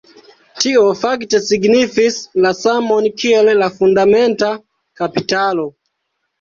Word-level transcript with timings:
Tio 0.63 0.85
fakte 1.01 1.41
signifis 1.49 2.17
la 2.47 2.53
samon 2.61 3.11
kiel 3.21 3.53
la 3.63 3.71
fundamenta 3.79 4.53
kapitalo. 5.03 5.71